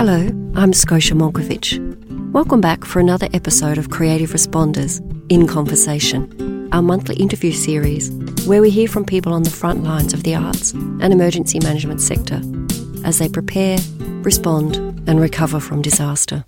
[0.00, 1.78] Hello, I'm Scotia Monkivitch.
[2.32, 8.10] Welcome back for another episode of Creative Responders in Conversation, our monthly interview series
[8.46, 12.00] where we hear from people on the front lines of the arts and emergency management
[12.00, 12.40] sector
[13.04, 13.76] as they prepare,
[14.22, 14.76] respond,
[15.06, 16.44] and recover from disaster.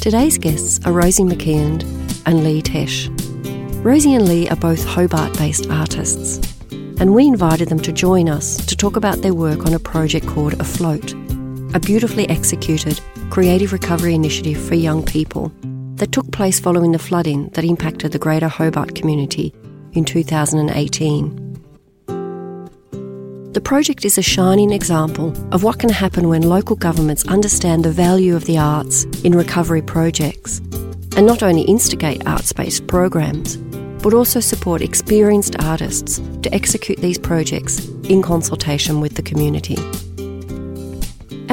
[0.00, 1.82] Today's guests are Rosie McKeand
[2.24, 3.10] and Lee Tesh.
[3.84, 6.40] Rosie and Lee are both Hobart based artists,
[6.98, 10.26] and we invited them to join us to talk about their work on a project
[10.26, 11.14] called Afloat
[11.74, 15.52] a beautifully executed creative recovery initiative for young people
[15.96, 19.52] that took place following the flooding that impacted the Greater Hobart community
[19.92, 21.40] in 2018.
[23.52, 27.90] The project is a shining example of what can happen when local governments understand the
[27.90, 30.58] value of the arts in recovery projects
[31.16, 33.56] and not only instigate arts based programs,
[34.02, 39.76] but also support experienced artists to execute these projects in consultation with the community.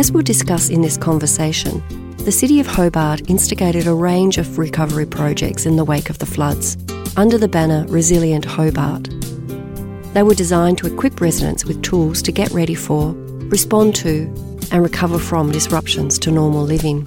[0.01, 1.83] As we'll discuss in this conversation,
[2.17, 6.25] the City of Hobart instigated a range of recovery projects in the wake of the
[6.25, 6.75] floods
[7.15, 9.11] under the banner Resilient Hobart.
[10.15, 13.13] They were designed to equip residents with tools to get ready for,
[13.51, 14.23] respond to,
[14.71, 17.05] and recover from disruptions to normal living.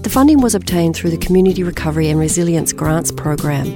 [0.00, 3.66] The funding was obtained through the Community Recovery and Resilience Grants Program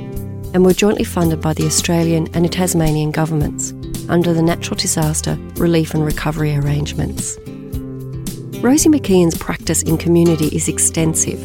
[0.55, 3.75] and were jointly funded by the Australian and Tasmanian governments
[4.09, 7.39] under the Natural Disaster Relief and Recovery Arrangements.
[8.63, 11.39] Rosie McKeand's practice in community is extensive,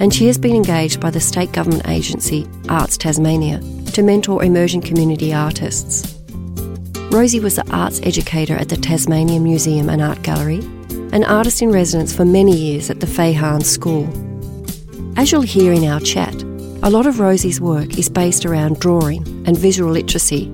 [0.00, 3.60] and she has been engaged by the state government agency Arts Tasmania
[3.92, 6.14] to mentor emerging community artists.
[7.10, 10.58] Rosie was the arts educator at the Tasmania Museum and Art Gallery,
[11.12, 14.06] an artist in residence for many years at the Fahan School.
[15.18, 16.34] As you'll hear in our chat,
[16.82, 20.52] a lot of Rosie's work is based around drawing and visual literacy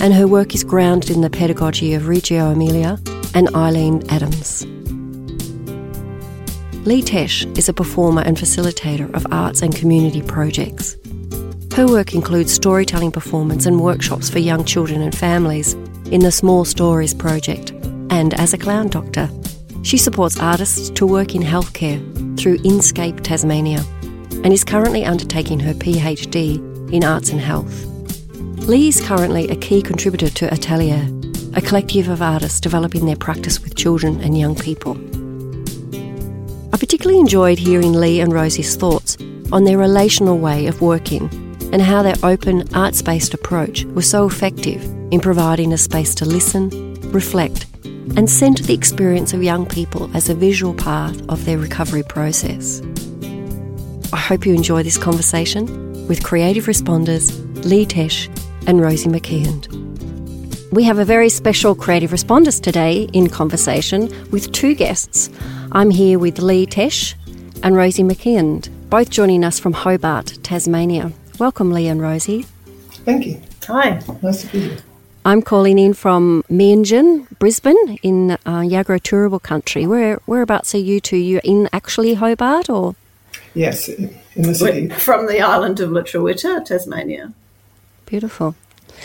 [0.00, 2.98] and her work is grounded in the pedagogy of Reggio Emilia
[3.34, 4.64] and Eileen Adams.
[6.86, 10.96] Lee Tesh is a performer and facilitator of arts and community projects.
[11.74, 15.74] Her work includes storytelling performance and workshops for young children and families
[16.10, 17.70] in the Small Stories project,
[18.10, 19.28] and as a clown doctor,
[19.82, 22.00] she supports artists to work in healthcare
[22.40, 23.84] through Inscape Tasmania
[24.42, 26.58] and is currently undertaking her PhD
[26.92, 27.89] in Arts and Health.
[28.70, 31.04] Lee is currently a key contributor to Atelier,
[31.54, 34.96] a collective of artists developing their practice with children and young people.
[36.72, 39.16] I particularly enjoyed hearing Lee and Rosie's thoughts
[39.50, 41.28] on their relational way of working
[41.72, 46.24] and how their open, arts based approach was so effective in providing a space to
[46.24, 46.70] listen,
[47.10, 52.04] reflect, and centre the experience of young people as a visual part of their recovery
[52.04, 52.80] process.
[54.12, 58.28] I hope you enjoy this conversation with creative responders Lee Tesh
[58.66, 59.68] and Rosie McKeand.
[60.72, 65.30] We have a very special Creative Responders today in conversation with two guests.
[65.72, 67.14] I'm here with Lee Tesh
[67.62, 71.12] and Rosie McKeand, both joining us from Hobart, Tasmania.
[71.38, 72.42] Welcome, Lee and Rosie.
[73.04, 73.42] Thank you.
[73.66, 74.00] Hi.
[74.22, 74.78] Nice to be here.
[75.24, 79.86] I'm calling in from Meanjin, Brisbane, in uh, Yagara Turrbal country.
[79.86, 81.16] Where whereabouts are you two?
[81.16, 82.94] You in actually Hobart or?
[83.54, 84.88] Yes, in the city.
[84.88, 87.32] We're from the island of Lutruwita, Tasmania.
[88.10, 88.56] Beautiful.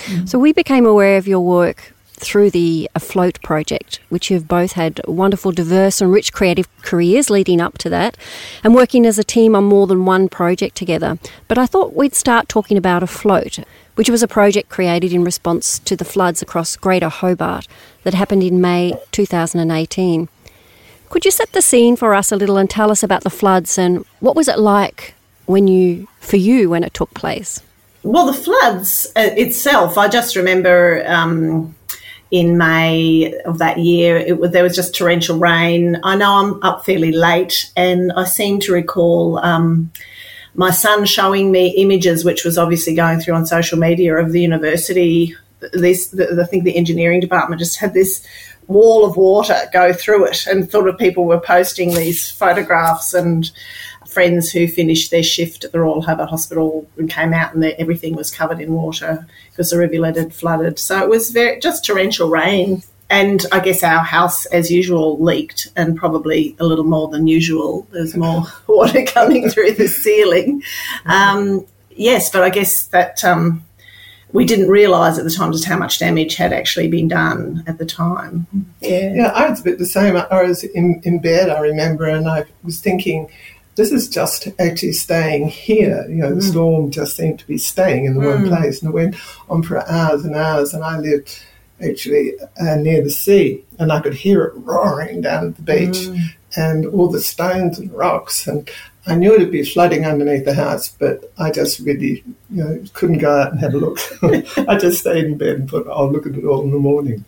[0.07, 0.25] Mm-hmm.
[0.25, 4.99] So we became aware of your work through the Afloat project, which you've both had
[5.07, 8.17] wonderful, diverse, and rich creative careers leading up to that,
[8.63, 11.19] and working as a team on more than one project together.
[11.47, 15.77] But I thought we'd start talking about Afloat, which was a project created in response
[15.79, 17.67] to the floods across Greater Hobart
[18.01, 20.29] that happened in May 2018.
[21.09, 23.77] Could you set the scene for us a little and tell us about the floods
[23.77, 25.13] and what was it like
[25.45, 27.61] when you, for you, when it took place?
[28.05, 31.75] Well, the floods uh, itself, I just remember um,
[32.29, 35.99] in May of that year, it, there was just torrential rain.
[36.03, 39.91] I know I'm up fairly late, and I seem to recall um,
[40.53, 44.41] my son showing me images, which was obviously going through on social media of the
[44.41, 45.35] university.
[45.73, 48.23] This, the, I think the engineering department just had this
[48.67, 53.49] wall of water go through it, and thought of people were posting these photographs and
[54.15, 58.15] friends who finished their shift at the Royal Hobart Hospital and came out and everything
[58.15, 60.79] was covered in water because the rivulet had flooded.
[60.79, 62.81] So it was very, just torrential rain.
[63.09, 67.85] And I guess our house, as usual, leaked and probably a little more than usual.
[67.91, 70.63] There's more water coming through the ceiling.
[71.05, 73.65] Um, yes, but I guess that um,
[74.31, 77.77] we didn't realise at the time just how much damage had actually been done at
[77.77, 78.47] the time.
[78.79, 80.15] Yeah, yeah I was a bit the same.
[80.17, 83.29] I was in, in bed, I remember, and I was thinking,
[83.75, 86.05] this is just actually staying here.
[86.09, 86.35] You know, mm.
[86.35, 88.33] the storm just seemed to be staying in the mm.
[88.33, 89.15] one place, and it went
[89.49, 90.73] on for hours and hours.
[90.73, 91.41] And I lived
[91.83, 96.07] actually uh, near the sea, and I could hear it roaring down at the beach,
[96.07, 96.19] mm.
[96.55, 98.69] and all the stones and rocks, and
[99.07, 103.19] I knew it'd be flooding underneath the house, but I just really, you know, couldn't
[103.19, 103.99] go out and have a look.
[104.67, 107.23] I just stayed in bed and thought, I'll look at it all in the morning.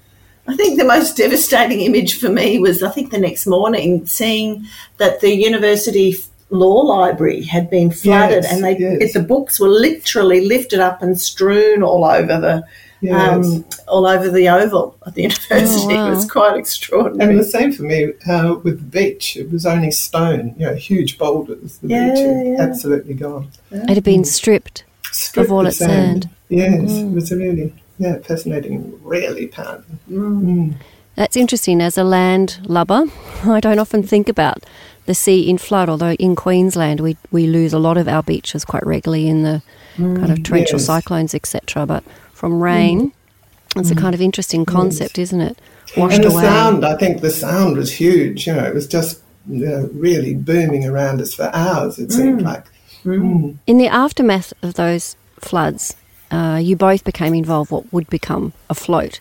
[0.47, 4.65] I think the most devastating image for me was, I think, the next morning, seeing
[4.97, 6.15] that the university
[6.49, 9.13] law library had been flooded yes, and they, yes.
[9.13, 12.63] the books were literally lifted up and strewn all over the
[13.01, 13.45] yes.
[13.45, 15.93] um, all over the oval at the university.
[15.93, 16.07] Oh, wow.
[16.07, 17.31] It was quite extraordinary.
[17.31, 19.35] And the same for me uh, with the beach.
[19.37, 21.77] It was only stone, you know, huge boulders.
[21.79, 22.63] The yeah, beach yeah.
[22.63, 23.51] absolutely gone.
[23.71, 23.83] Yeah.
[23.83, 26.23] It had been stripped, stripped of all its sand.
[26.23, 26.35] sand.
[26.49, 27.11] Yes, mm.
[27.11, 29.95] it was really yeah fascinating, really powerful.
[30.09, 30.41] Mm.
[30.41, 30.73] Mm.
[31.15, 31.81] That's interesting.
[31.81, 33.05] As a land lubber,
[33.43, 34.63] I don't often think about
[35.07, 38.63] the sea in flood, although in Queensland we, we lose a lot of our beaches
[38.63, 39.63] quite regularly in the
[39.95, 40.85] mm, kind of torrential yes.
[40.85, 41.85] cyclones, etc.
[41.85, 43.79] But from rain, mm.
[43.79, 43.97] it's mm.
[43.97, 45.29] a kind of interesting concept, yes.
[45.29, 45.57] isn't it?
[45.95, 46.43] Washed and the away.
[46.43, 48.45] sound, I think the sound was huge.
[48.45, 52.41] You know, it was just you know, really booming around us for hours, it seemed
[52.41, 52.45] mm.
[52.45, 52.65] like.
[53.05, 53.21] Mm.
[53.21, 53.57] Mm.
[53.65, 55.95] In the aftermath of those floods,
[56.31, 59.19] uh, you both became involved what would become Afloat.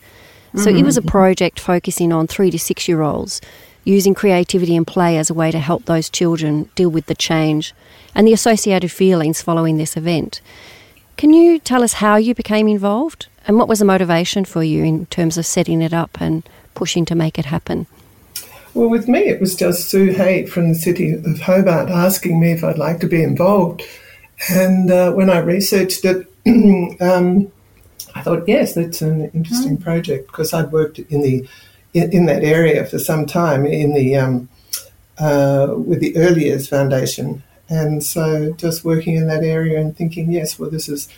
[0.56, 3.42] So it was a project focusing on three to six year olds
[3.86, 7.72] using creativity and play as a way to help those children deal with the change
[8.14, 10.40] and the associated feelings following this event.
[11.16, 14.82] Can you tell us how you became involved and what was the motivation for you
[14.82, 17.86] in terms of setting it up and pushing to make it happen?
[18.74, 22.52] Well, with me, it was just Sue Haight from the city of Hobart asking me
[22.52, 23.82] if I'd like to be involved.
[24.50, 26.26] And uh, when I researched it,
[27.00, 27.50] um,
[28.14, 29.82] I thought, yes, that's an interesting mm.
[29.82, 31.48] project because I'd worked in the
[31.96, 34.48] in, in that area for some time in the um,
[35.18, 40.30] uh, with the Early Years Foundation, and so just working in that area and thinking,
[40.30, 41.08] yes, well, this is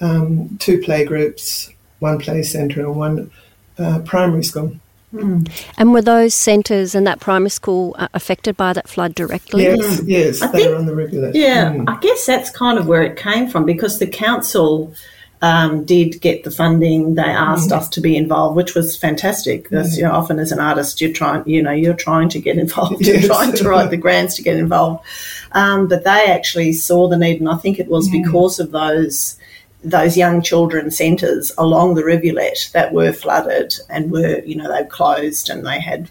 [0.00, 3.30] um, two play groups, one play centre, and one
[3.78, 4.76] uh, primary school.
[5.14, 5.50] Mm.
[5.78, 9.62] And were those centres and that primary school uh, affected by that flood directly?
[9.62, 11.34] Yes, yes, I they think, were on the rivulet.
[11.34, 11.88] Yeah, mm.
[11.88, 14.92] I guess that's kind of where it came from because the council
[15.40, 17.14] um, did get the funding.
[17.14, 17.76] They asked mm.
[17.76, 19.64] us to be involved, which was fantastic.
[19.64, 22.58] Because you know, often as an artist, you're trying, you know, you're trying to get
[22.64, 23.00] involved.
[23.00, 23.22] Yes.
[23.22, 25.04] You're trying to write the grants to get involved.
[25.52, 28.22] Um, but they actually saw the need, and I think it was mm.
[28.22, 29.36] because of those
[29.84, 34.84] those young children centres along the rivulet that were flooded and were, you know, they
[34.84, 36.10] closed and they had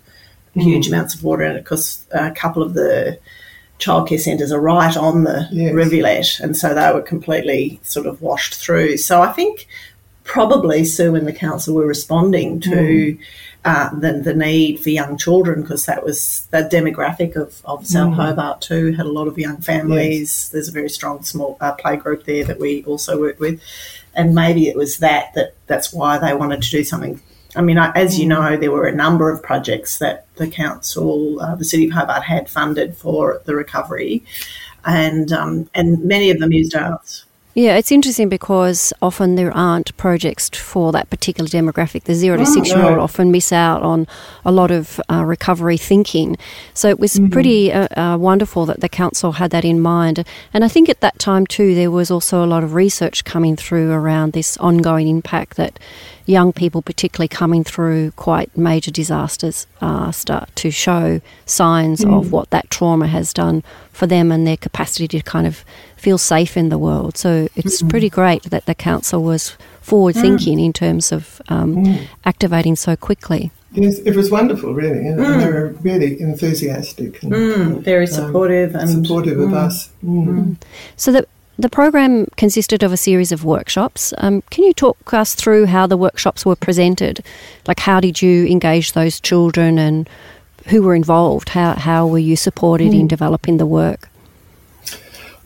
[0.53, 0.94] huge mm.
[0.94, 3.19] amounts of water in it because a couple of the
[3.79, 5.74] childcare centres are right on the yes.
[5.74, 8.97] rivulet, and so they were completely sort of washed through.
[8.97, 9.68] So I think
[10.24, 13.19] probably Sue and the council were responding to mm.
[13.63, 18.13] uh, the, the need for young children because that was the demographic of, of South
[18.13, 18.15] mm.
[18.15, 20.19] Hobart too had a lot of young families.
[20.19, 20.50] Yes.
[20.50, 23.62] There's a very strong small uh, play group there that we also work with,
[24.13, 27.21] and maybe it was that that that's why they wanted to do something
[27.57, 31.56] I mean, as you know, there were a number of projects that the council, uh,
[31.56, 34.24] the City of Hobart, had funded for the recovery,
[34.86, 37.25] and um, and many of them used arts.
[37.57, 42.04] Yeah, it's interesting because often there aren't projects for that particular demographic.
[42.04, 44.06] The zero to oh, six year old often miss out on
[44.45, 46.38] a lot of uh, recovery thinking.
[46.75, 47.31] So it was mm-hmm.
[47.31, 50.24] pretty uh, uh, wonderful that the council had that in mind.
[50.53, 53.55] And I think at that time too, there was also a lot of research coming
[53.55, 55.79] through around this ongoing impact that
[56.27, 62.19] young people, particularly coming through quite major disasters, uh, start to show signs mm.
[62.19, 65.63] of what that trauma has done for them and their capacity to kind of
[65.96, 67.17] feel safe in the world.
[67.17, 70.22] So it's mm pretty great that the council was forward mm.
[70.22, 70.65] thinking mm.
[70.65, 72.05] in terms of um, mm.
[72.25, 73.50] activating so quickly.
[73.72, 75.05] Yes, it was wonderful, really.
[75.05, 75.39] You know, mm.
[75.39, 79.89] They were really enthusiastic and mm, very supportive um, and supportive of us.
[80.98, 84.13] So the the program consisted of a series of workshops.
[84.19, 87.23] Um, can you talk us through how the workshops were presented?
[87.67, 90.07] Like, how did you engage those children and
[90.67, 91.49] who were involved?
[91.49, 92.95] How, how were you supported mm.
[92.95, 93.07] in hmm.
[93.07, 94.09] developing the work?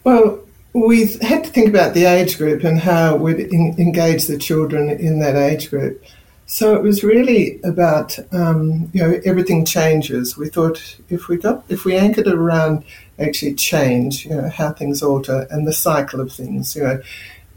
[0.04, 0.40] Well,
[0.74, 4.90] we had to think about the age group and how we'd in, engage the children
[4.90, 6.04] in that age group.
[6.46, 10.38] So it was really about um, you know everything changes.
[10.38, 12.84] We thought if we got if we anchored around
[13.22, 17.02] actually change, you know how things alter and the cycle of things, you know.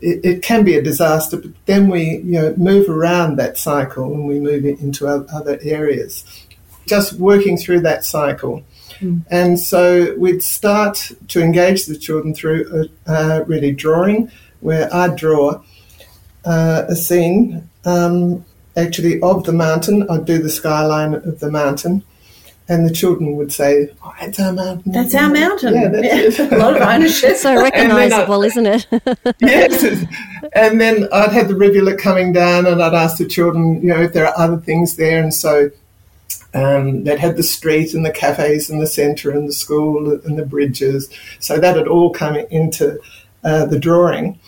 [0.01, 4.13] It, it can be a disaster, but then we, you know, move around that cycle
[4.13, 6.25] and we move it into other areas.
[6.87, 8.63] Just working through that cycle,
[8.99, 9.25] mm.
[9.31, 14.31] and so we'd start to engage the children through uh, really drawing,
[14.61, 15.63] where I'd draw
[16.45, 18.45] uh, a scene um,
[18.77, 20.07] actually of the mountain.
[20.11, 22.03] I'd do the skyline of the mountain.
[22.69, 25.75] And the children would say, oh, "That's our mountain." That's our mountain.
[25.75, 26.49] Yeah, that's yeah.
[26.55, 27.37] a lot of ownership.
[27.37, 28.87] so recognisable, isn't it?
[29.41, 30.05] yes.
[30.55, 34.03] And then I'd have the rivulet coming down, and I'd ask the children, you know,
[34.03, 35.71] if there are other things there, and so
[36.55, 40.39] um, that had the street and the cafes and the centre and the school and
[40.39, 41.11] the bridges.
[41.41, 42.99] So that had all come into
[43.43, 44.39] uh, the drawing.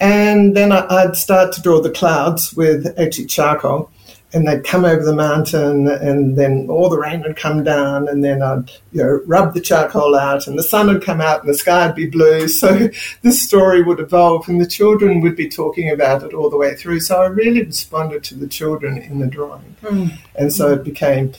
[0.00, 3.90] And then I'd start to draw the clouds with actually charcoal
[4.32, 8.22] and they'd come over the mountain and then all the rain would come down and
[8.22, 11.48] then I'd you know rub the charcoal out and the sun would come out and
[11.48, 12.88] the sky would be blue so
[13.22, 16.74] this story would evolve and the children would be talking about it all the way
[16.74, 20.16] through so I really responded to the children in the drawing mm.
[20.36, 21.32] and so it became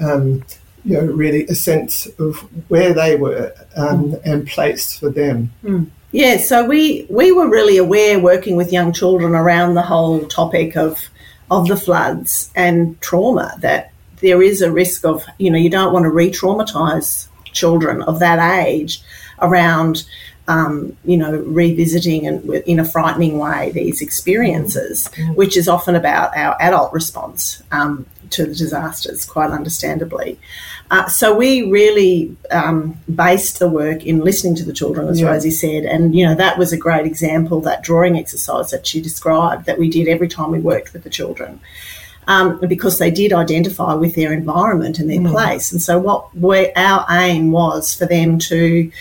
[0.00, 0.44] um,
[0.84, 4.22] you know really a sense of where they were um, mm.
[4.24, 5.90] and place for them mm.
[6.14, 10.76] Yeah, so we we were really aware working with young children around the whole topic
[10.76, 10.98] of
[11.52, 13.92] of the floods and trauma that
[14.22, 18.18] there is a risk of, you know, you don't want to re traumatize children of
[18.20, 19.02] that age
[19.42, 20.04] around,
[20.48, 25.34] um, you know, revisiting and in a frightening way these experiences, mm-hmm.
[25.34, 30.38] which is often about our adult response um, to the disasters, quite understandably.
[30.90, 35.28] Uh, so we really um, based the work in listening to the children, as yeah.
[35.28, 39.00] Rosie said, and you know that was a great example that drawing exercise that she
[39.00, 41.60] described that we did every time we worked with the children.
[42.28, 45.32] Um, because they did identify with their environment and their mm.
[45.32, 45.72] place.
[45.72, 48.92] And so, what our aim was for them to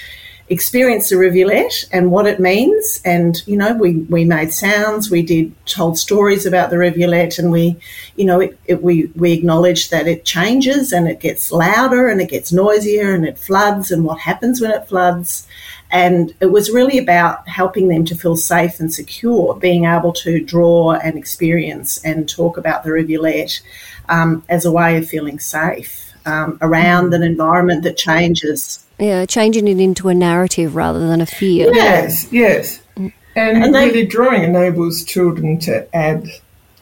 [0.52, 3.02] experience the rivulet and what it means.
[3.06, 7.52] And, you know, we, we made sounds, we did told stories about the rivulet and
[7.52, 7.78] we,
[8.18, 12.20] you know, it, it, we, we acknowledged that it changes and it gets louder and
[12.20, 15.48] it gets noisier and it floods and what happens when it floods.
[15.90, 20.42] And it was really about helping them to feel safe and secure, being able to
[20.44, 23.62] draw and experience and talk about the rivulet
[24.10, 29.68] um, as a way of feeling safe um, around an environment that changes yeah, changing
[29.68, 31.74] it into a narrative rather than a fear.
[31.74, 32.84] Yes, yes.
[32.96, 36.28] And, and they, really drawing enables children to add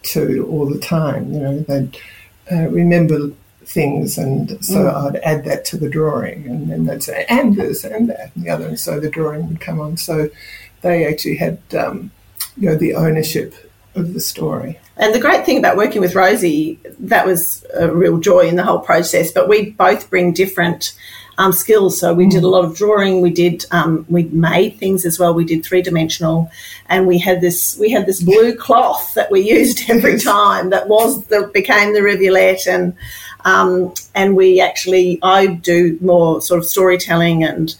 [0.03, 1.33] to all the time.
[1.33, 1.89] You know, they
[2.51, 3.31] uh, remember
[3.63, 4.93] things, and so mm.
[4.93, 8.43] I'd add that to the drawing, and then they'd say, and this, and that, and
[8.43, 9.95] the other, and so the drawing would come on.
[9.95, 10.29] So
[10.81, 12.11] they actually had, um,
[12.57, 13.53] you know, the ownership
[13.95, 14.79] of the story.
[14.97, 18.63] And the great thing about working with Rosie, that was a real joy in the
[18.63, 19.31] whole process.
[19.31, 20.93] But we both bring different
[21.39, 21.99] um, skills.
[21.99, 22.51] So we did a mm.
[22.51, 23.21] lot of drawing.
[23.21, 25.33] We did um, we made things as well.
[25.33, 26.51] We did three dimensional,
[26.87, 30.87] and we had this we had this blue cloth that we used every time that
[30.87, 32.95] was that became the rivulet and.
[33.45, 37.73] Um, and we actually, I do more sort of storytelling and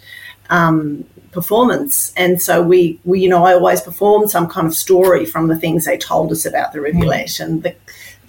[0.49, 2.13] um, performance.
[2.15, 5.55] And so we, we, you know, I always performed some kind of story from the
[5.57, 7.27] things they told us about the rivulet.
[7.27, 7.45] Mm.
[7.45, 7.75] And the,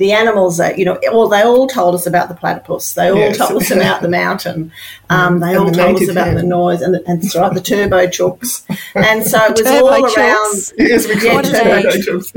[0.01, 2.95] the animals that you know, well, they all told us about the platypus.
[2.95, 3.37] They all yes.
[3.37, 4.73] told us about the mountain.
[5.11, 7.61] Um, they and all the told us about the noise and, the, and right, the
[7.61, 8.65] turbo chooks.
[8.95, 10.73] And so it was all around.
[10.79, 12.31] Yes, we call turbo chooks.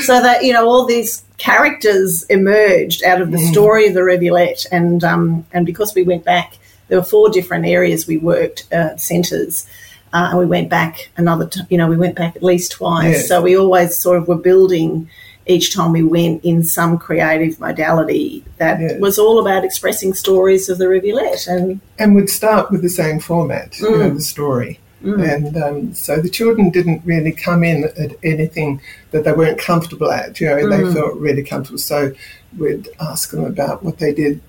[0.04, 3.52] so that you know, all these characters emerged out of the mm.
[3.52, 7.66] story of the rivulet, and um, and because we went back, there were four different
[7.66, 9.66] areas we worked uh, centres.
[10.12, 13.12] Uh, and we went back another, t- you know, we went back at least twice.
[13.12, 13.28] Yes.
[13.28, 15.10] So we always sort of were building
[15.46, 19.00] each time we went in some creative modality that yes.
[19.00, 23.20] was all about expressing stories of the rivulet and and would start with the same
[23.20, 23.80] format mm.
[23.90, 24.14] you know mm.
[24.14, 25.34] the story mm.
[25.34, 30.10] and um, so the children didn't really come in at anything that they weren't comfortable
[30.10, 30.70] at you know mm.
[30.70, 32.12] they felt really comfortable so
[32.56, 34.40] we'd ask them about what they did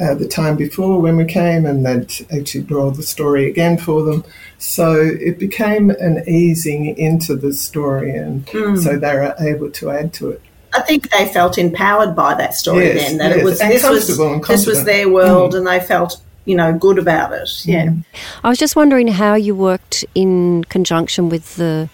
[0.00, 4.02] uh, the time before when we came, and they'd actually draw the story again for
[4.02, 4.24] them.
[4.58, 8.82] So it became an easing into the story, and mm.
[8.82, 10.42] so they were able to add to it.
[10.72, 13.18] I think they felt empowered by that story yes, then.
[13.18, 13.38] That yes.
[13.38, 15.58] it was and this was this was their world, mm.
[15.58, 17.64] and they felt you know good about it.
[17.64, 17.86] Yeah.
[17.86, 18.04] Mm.
[18.42, 21.88] I was just wondering how you worked in conjunction with the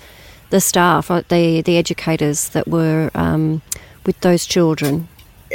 [0.49, 3.61] the staff, the the educators that were um,
[4.07, 5.09] with those children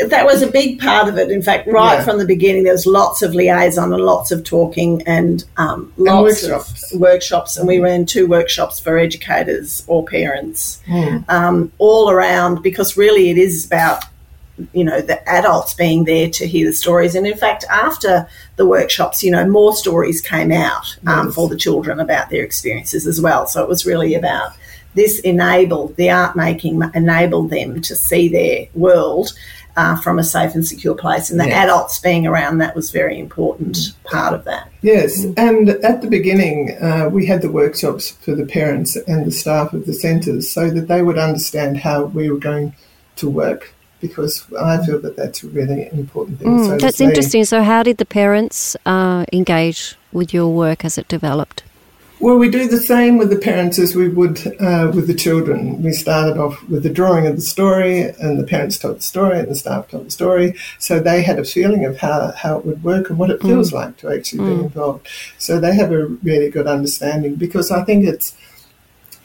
[0.08, 1.32] that was a big part of it.
[1.32, 2.04] In fact, right yeah.
[2.04, 6.44] from the beginning, there was lots of liaison and lots of talking and um, lots
[6.44, 6.94] and workshops.
[6.94, 7.58] of workshops.
[7.58, 11.28] And we ran two workshops for educators or parents, mm.
[11.30, 14.04] um, all around because really it is about
[14.74, 18.26] you know the adults being there to hear the stories and in fact after
[18.56, 21.36] the workshops you know more stories came out um, yes.
[21.36, 24.54] for the children about their experiences as well so it was really about
[24.94, 29.34] this enabled the art making enabled them to see their world
[29.76, 31.30] uh, from a safe and secure place.
[31.30, 31.64] And the yes.
[31.66, 34.72] adults being around that was very important part of that.
[34.82, 39.32] Yes, and at the beginning, uh, we had the workshops for the parents and the
[39.32, 42.74] staff of the centres so that they would understand how we were going
[43.18, 46.48] to work because I feel that that's a really important thing.
[46.48, 47.46] Mm, so that's interesting.
[47.46, 51.64] So, how did the parents uh, engage with your work as it developed?
[52.20, 55.84] Well, we do the same with the parents as we would uh, with the children.
[55.84, 59.38] We started off with the drawing of the story, and the parents told the story,
[59.40, 60.56] and the staff told the story.
[60.80, 63.72] So they had a feeling of how, how it would work and what it feels
[63.72, 63.74] mm.
[63.74, 64.58] like to actually mm.
[64.58, 65.08] be involved.
[65.38, 68.36] So they have a really good understanding because I think it's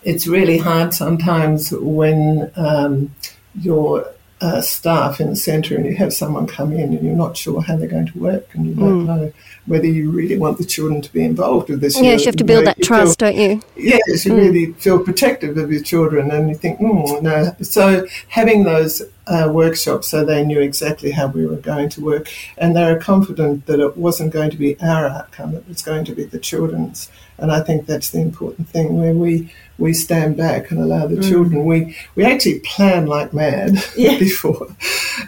[0.03, 3.15] it's really hard sometimes when um,
[3.55, 7.37] you're uh, staff in the centre and you have someone come in and you're not
[7.37, 9.07] sure how they're going to work and you don't mm.
[9.07, 9.33] know
[9.67, 12.01] whether you really want the children to be involved with this.
[12.01, 13.63] Yes, you have to build know, that trust, feel, don't you?
[13.77, 14.37] Yes, you mm.
[14.37, 17.55] really feel protective of your children and you think, mm, no.
[17.63, 22.29] So having those uh, workshops so they knew exactly how we were going to work
[22.59, 26.05] and they were confident that it wasn't going to be our outcome, it was going
[26.05, 27.11] to be the children's.
[27.39, 31.17] And I think that's the important thing where we we stand back and allow the
[31.17, 31.29] mm.
[31.29, 31.65] children.
[31.65, 34.19] We we actually plan like mad yeah.
[34.19, 34.69] before.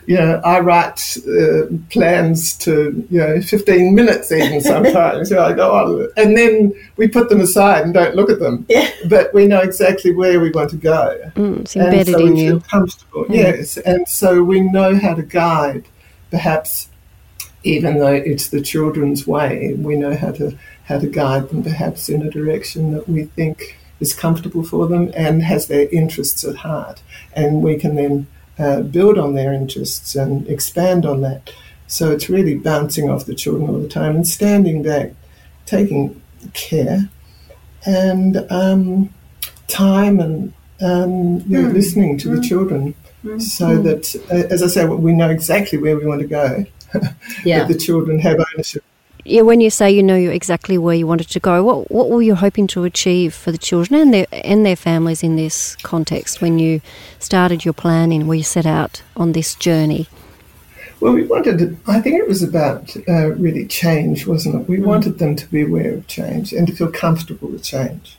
[0.06, 5.30] You know, I write uh, plans to you know 15 minutes even sometimes.
[5.30, 8.38] you know, I go on, and then we put them aside and don't look at
[8.38, 8.66] them.
[8.68, 8.90] Yeah.
[9.08, 11.18] But we know exactly where we want to go.
[11.34, 12.50] Mm, it's embedded and so in we you.
[12.50, 13.24] feel comfortable.
[13.24, 13.34] Mm.
[13.34, 15.84] Yes, and so we know how to guide.
[16.30, 16.88] Perhaps
[17.64, 22.08] even though it's the children's way, we know how to how to guide them perhaps
[22.08, 26.56] in a direction that we think is comfortable for them and has their interests at
[26.56, 27.02] heart.
[27.34, 28.26] And we can then
[28.58, 31.52] uh, build on their interests and expand on that.
[31.86, 35.12] So it's really bouncing off the children all the time and standing back,
[35.66, 36.20] taking
[36.52, 37.08] care
[37.86, 39.12] and um,
[39.68, 41.72] time and um, you know, mm.
[41.72, 42.36] listening to mm.
[42.36, 42.94] the children
[43.24, 43.40] mm.
[43.40, 43.82] so hmm.
[43.82, 46.64] that, uh, as I say, we know exactly where we want to go.
[47.44, 47.60] yeah.
[47.60, 48.84] that the children have ownership
[49.24, 52.22] yeah, when you say you know exactly where you wanted to go, what what were
[52.22, 56.40] you hoping to achieve for the children and their and their families in this context
[56.40, 56.80] when you
[57.20, 60.08] started your planning, where you set out on this journey?
[60.98, 64.68] Well, we wanted to, I think it was about uh, really change, wasn't it?
[64.68, 64.84] We mm.
[64.84, 68.18] wanted them to be aware of change and to feel comfortable with change.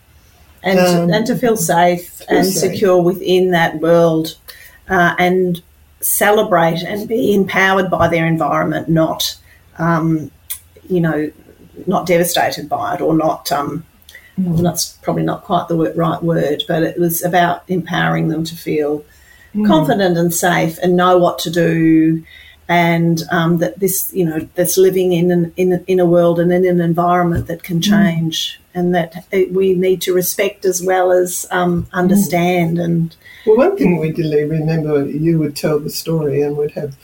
[0.64, 2.72] And, um, and to feel safe feel and safe.
[2.72, 4.36] secure within that world
[4.90, 5.62] uh, and
[6.02, 9.38] celebrate and be empowered by their environment, not
[9.78, 10.32] um,
[10.90, 11.32] you know,
[11.88, 13.52] not devastated by it or not.
[13.52, 13.86] Um,
[14.40, 14.62] mm.
[14.62, 19.04] That's probably not quite the right word, but it was about empowering them to feel
[19.56, 19.68] mm.
[19.68, 22.24] confident and safe and know what to do,
[22.68, 26.52] and um, that this, you know, that's living in an, in in a world and
[26.52, 27.84] in an environment that can mm.
[27.84, 28.80] change, mm.
[28.80, 32.80] and that we need to respect as well as um, understand.
[32.80, 36.98] And well, one thing we did remember, you would tell the story and would have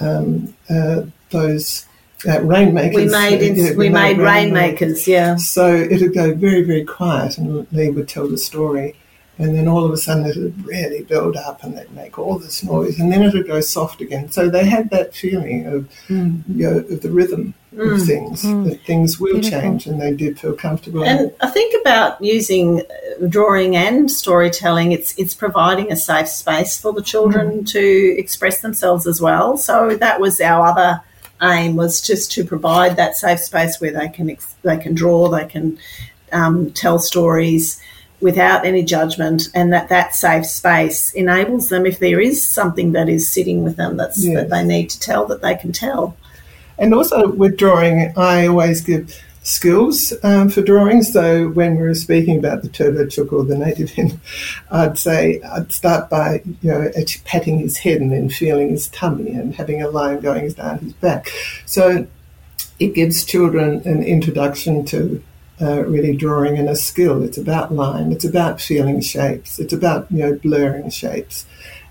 [0.00, 1.86] um, uh, those
[2.26, 2.96] uh, rainmakers.
[2.96, 5.36] We made uh, yeah, we, we, made, made rainmakers, yeah.
[5.36, 8.96] So it'd go very very quiet, and Lee would tell the story,
[9.38, 12.62] and then all of a sudden it'd really build up, and they'd make all this
[12.62, 14.30] noise, and then it'd go soft again.
[14.30, 16.42] So they had that feeling of mm.
[16.48, 17.94] you know of the rhythm mm.
[17.94, 18.68] of things mm.
[18.68, 19.60] that things will Beautiful.
[19.60, 21.04] change, and they did feel comfortable.
[21.04, 24.92] And I think about using uh, drawing and storytelling.
[24.92, 27.68] It's it's providing a safe space for the children mm.
[27.70, 29.56] to express themselves as well.
[29.56, 31.02] So that was our other
[31.42, 35.46] aim was just to provide that safe space where they can they can draw, they
[35.46, 35.78] can
[36.32, 37.80] um, tell stories
[38.24, 43.06] without any judgment, and that that safe space enables them if there is something that
[43.06, 44.34] is sitting with them that's yes.
[44.34, 46.16] that they need to tell that they can tell.
[46.78, 51.02] And also with drawing, I always give skills um, for drawing.
[51.02, 54.18] So when we were speaking about the turbo chook or the native hen,
[54.70, 56.90] I'd say I'd start by you know
[57.26, 60.94] patting his head and then feeling his tummy and having a line going down his
[60.94, 61.28] back.
[61.66, 62.06] So
[62.78, 65.22] it gives children an introduction to
[65.60, 67.22] uh, really drawing and a skill.
[67.22, 68.12] It's about line.
[68.12, 69.58] It's about feeling shapes.
[69.58, 71.46] It's about you know blurring shapes.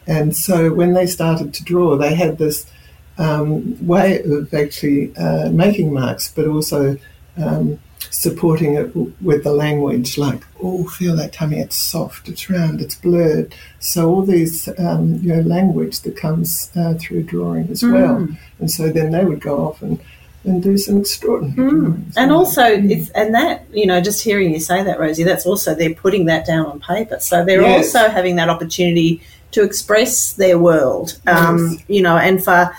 [0.06, 2.69] And so when they started to draw, they had this
[3.17, 6.97] um, way of actually uh, making marks, but also
[7.38, 12.82] um, supporting it with the language, like, oh, feel that tummy, it's soft, it's round,
[12.82, 13.56] it's blurred.
[13.80, 17.93] So all these, um, you know, language that comes uh, through drawing as mm.
[17.93, 18.28] well.
[18.60, 19.99] And so then they would go off and,
[20.43, 22.13] and do some extraordinary mm.
[22.17, 25.73] And also, it's, and that, you know, just hearing you say that, Rosie, that's also,
[25.73, 27.19] they're putting that down on paper.
[27.19, 27.95] So they're yes.
[27.95, 31.84] also having that opportunity to express their world, um, yes.
[31.88, 32.75] you know, and for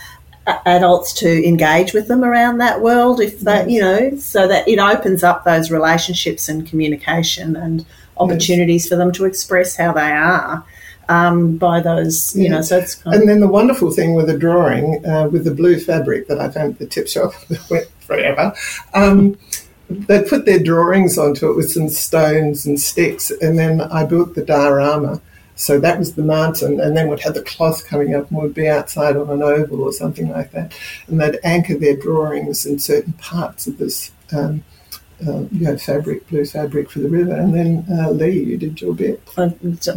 [0.46, 4.78] adults to engage with them around that world if that you know so that it
[4.78, 7.86] opens up those relationships and communication and
[8.18, 8.88] opportunities yes.
[8.90, 10.62] for them to express how they are
[11.08, 14.38] um, by those you know so it's kind and then the wonderful thing with the
[14.38, 17.88] drawing uh, with the blue fabric that i found at the tip shop that went
[18.00, 18.54] forever
[18.94, 19.38] um,
[19.88, 24.34] they put their drawings onto it with some stones and sticks and then i built
[24.34, 25.20] the diorama
[25.56, 28.54] So that was the mountain, and then we'd have the cloth coming up and we'd
[28.54, 30.76] be outside on an oval or something like that.
[31.06, 34.10] And they'd anchor their drawings in certain parts of this.
[34.32, 34.64] Um,
[35.26, 38.80] uh, you had fabric, blue fabric for the river, and then uh, Lee, you did
[38.80, 39.22] your bit.
[39.38, 39.48] I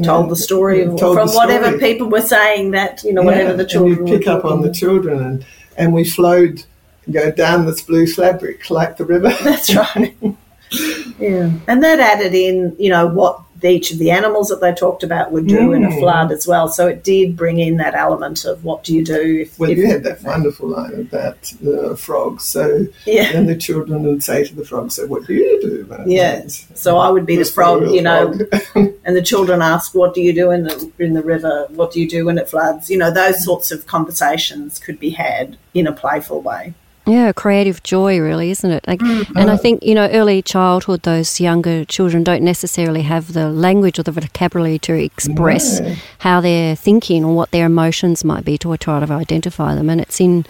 [0.03, 1.47] told the story told from the story.
[1.47, 3.99] whatever people were saying that you know yeah, whatever the children.
[3.99, 5.45] And you pick up on the children, and
[5.77, 6.63] and we flowed,
[7.11, 9.33] go down this blue fabric like the river.
[9.43, 10.15] That's right.
[11.19, 15.03] yeah, and that added in you know what each of the animals that they talked
[15.03, 15.75] about would do mm.
[15.75, 15.99] in a mm.
[15.99, 16.67] flood as well.
[16.67, 19.57] So it did bring in that element of what do you do if.
[19.57, 22.43] Well, if, you had that wonderful line about the frogs.
[22.43, 23.31] So yeah.
[23.33, 26.47] and the children would say to the frogs, "So what do you do?" Yeah.
[26.47, 28.37] So I would be the frog, you know,
[28.75, 31.67] and the children ask, "What do you do in the in the river?
[31.69, 35.11] What do you do when it floods?" You know, those sorts of conversations could be
[35.11, 36.73] had in a playful way.
[37.07, 38.85] Yeah, creative joy, really, isn't it?
[38.85, 39.37] Like, mm-hmm.
[39.37, 43.97] And I think, you know, early childhood, those younger children don't necessarily have the language
[43.97, 45.95] or the vocabulary to express no.
[46.19, 49.89] how they're thinking or what their emotions might be to try to identify them.
[49.89, 50.45] And it's in,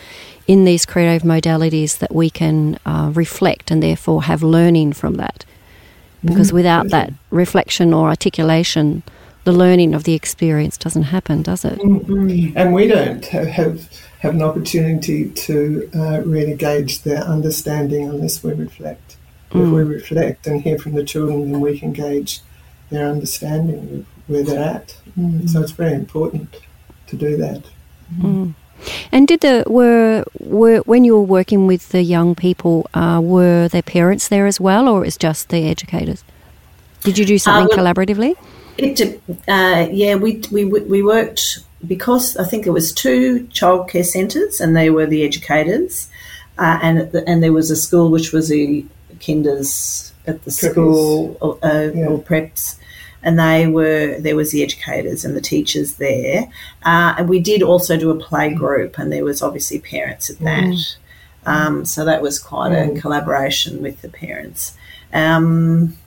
[0.48, 5.46] in these creative modalities that we can uh, reflect and therefore have learning from that.
[6.26, 6.56] Because mm-hmm.
[6.56, 9.04] without that reflection or articulation,
[9.48, 11.80] the learning of the experience doesn't happen, does it?
[11.80, 12.58] Mm-hmm.
[12.58, 18.52] And we don't have have an opportunity to uh, really gauge their understanding unless we
[18.52, 19.16] reflect.
[19.52, 19.62] Mm.
[19.62, 19.90] If we mm.
[19.90, 22.42] reflect and hear from the children, then we can gauge
[22.90, 24.98] their understanding of where they're at.
[25.18, 25.48] Mm.
[25.50, 26.50] So it's very important
[27.10, 27.64] to do that.
[28.20, 28.54] Mm.
[29.14, 33.70] And did the were were when you were working with the young people, uh, were
[33.70, 36.26] their parents there as well, or is just the educators?
[37.04, 38.36] Did you do something uh, well, collaboratively?
[38.78, 44.60] It, uh, yeah, we, we we worked because I think it was two childcare centres
[44.60, 46.10] and they were the educators,
[46.58, 48.86] uh, and and there was a school which was a
[49.20, 50.72] kinders at the Preppers.
[50.72, 52.08] school or, uh, yeah.
[52.08, 52.78] or preps,
[53.24, 56.52] and they were there was the educators and the teachers there,
[56.84, 60.40] uh, and we did also do a play group, and there was obviously parents at
[60.40, 60.64] that.
[60.64, 60.96] Mm.
[61.46, 62.98] Um, so that was quite mm.
[62.98, 64.76] a collaboration with the parents.
[65.14, 65.98] Um,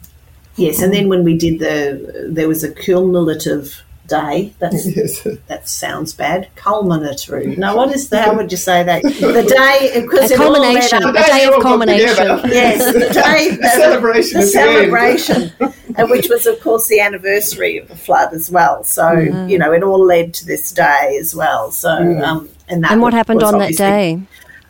[0.60, 4.52] yes, and then when we did the, there was a cumulative day.
[4.58, 5.26] That's yes.
[5.46, 6.48] that sounds bad.
[6.56, 7.56] Culminatory.
[7.56, 8.26] No, what is that?
[8.26, 9.02] How would you say that?
[9.02, 9.10] The
[9.56, 11.02] day because a culmination.
[11.02, 12.26] A day of culmination.
[12.50, 13.56] yes, the day.
[13.56, 14.40] the celebration.
[14.40, 15.52] The celebration,
[15.96, 18.84] and which was of course the anniversary of the flood as well.
[18.84, 19.48] So mm.
[19.48, 21.70] you know it all led to this day as well.
[21.70, 22.22] So mm.
[22.22, 24.20] um, and that and what happened on that day?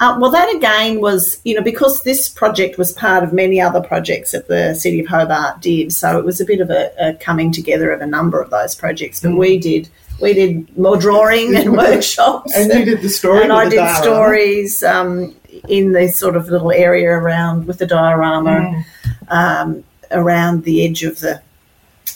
[0.00, 3.82] Uh, well, that again was, you know, because this project was part of many other
[3.82, 5.92] projects that the City of Hobart did.
[5.92, 8.74] So it was a bit of a, a coming together of a number of those
[8.74, 9.20] projects.
[9.20, 9.38] But mm.
[9.38, 12.56] we did we did more drawing and workshops.
[12.56, 13.42] and you did the story.
[13.42, 14.02] And I did diorama.
[14.02, 15.36] stories um,
[15.68, 18.84] in this sort of little area around with the diorama mm.
[19.28, 21.42] um, around the edge of the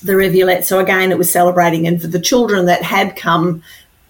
[0.03, 0.65] the rivulet.
[0.65, 3.63] So again, it was celebrating, and for the children that had come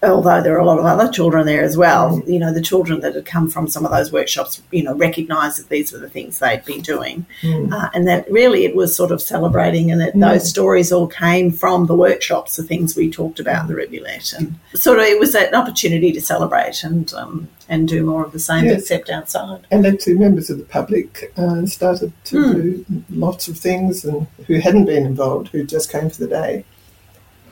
[0.03, 2.27] although there are a lot of other children there as well, mm.
[2.27, 5.59] you know, the children that had come from some of those workshops, you know, recognised
[5.59, 7.25] that these were the things they'd been doing.
[7.41, 7.71] Mm.
[7.71, 10.21] Uh, and that really it was sort of celebrating and that mm.
[10.21, 14.33] those stories all came from the workshops, the things we talked about in the rivulet.
[14.33, 18.31] And sort of it was an opportunity to celebrate and um, and do more of
[18.31, 18.81] the same, yes.
[18.81, 19.65] except outside.
[19.71, 22.53] And then two members of the public uh, started to mm.
[22.53, 26.65] do lots of things and who hadn't been involved, who just came for the day.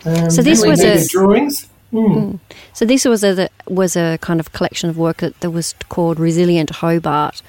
[0.06, 1.68] Um, so this was a drawings.
[1.94, 2.40] Mm.
[2.74, 6.20] So this was a was a kind of collection of work that, that was called
[6.20, 7.42] Resilient Hobart,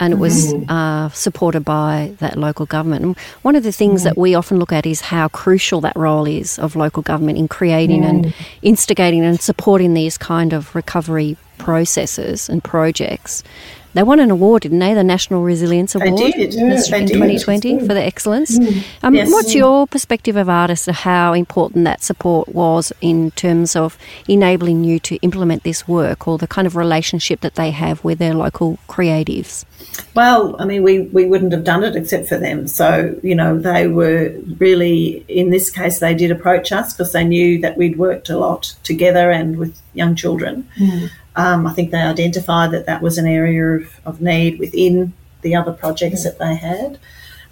[0.00, 0.70] and it was mm.
[0.70, 3.04] uh, supported by that local government.
[3.04, 4.04] And one of the things mm.
[4.04, 7.48] that we often look at is how crucial that role is of local government in
[7.48, 8.32] creating and mm.
[8.62, 13.42] instigating and supporting these kind of recovery processes and projects.
[13.98, 14.94] They won an award, didn't they?
[14.94, 18.56] The National Resilience Award did, yeah, in 2020 for the excellence.
[18.56, 18.84] Mm.
[19.02, 19.28] Um, yes.
[19.28, 24.84] What's your perspective of artists of how important that support was in terms of enabling
[24.84, 28.34] you to implement this work or the kind of relationship that they have with their
[28.34, 29.64] local creatives?
[30.14, 32.68] Well, I mean, we, we wouldn't have done it except for them.
[32.68, 37.24] So, you know, they were really, in this case, they did approach us because they
[37.24, 40.68] knew that we'd worked a lot together and with young children.
[40.78, 41.10] Mm.
[41.38, 45.54] Um, I think they identified that that was an area of, of need within the
[45.54, 46.98] other projects that they had.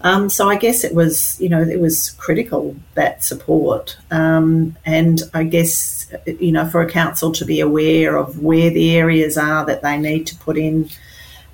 [0.00, 5.22] Um, so I guess it was, you know, it was critical that support, um, and
[5.32, 9.64] I guess, you know, for a council to be aware of where the areas are
[9.66, 10.90] that they need to put in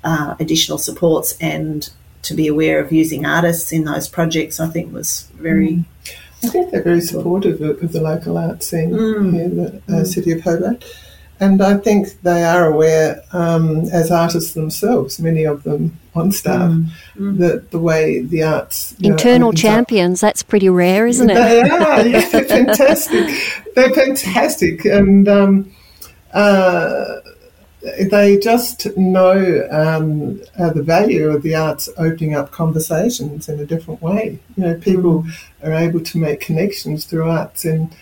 [0.03, 1.89] uh, additional supports and
[2.23, 5.73] to be aware of using artists in those projects, I think was very.
[5.73, 5.85] Mm.
[6.43, 9.33] I think they're very supportive of, of the local art scene mm.
[9.33, 10.07] here in the uh, mm.
[10.07, 10.83] city of Hobart.
[11.39, 16.71] And I think they are aware, um, as artists themselves, many of them on staff,
[16.71, 16.87] mm.
[17.17, 17.37] Mm.
[17.39, 20.21] that the way the arts internal know, champions.
[20.21, 20.29] Up.
[20.29, 21.35] That's pretty rare, isn't it?
[21.35, 21.67] They are.
[22.07, 23.63] yeah, they're fantastic.
[23.75, 25.71] they're fantastic, and um,
[26.33, 27.19] uh,
[28.11, 33.65] they just know um, uh, the value of the arts opening up conversations in a
[33.65, 34.39] different way.
[34.55, 35.33] You know, people mm.
[35.63, 37.93] are able to make connections through arts and